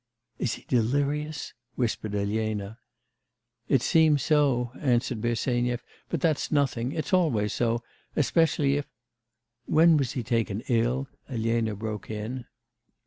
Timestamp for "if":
8.77-8.89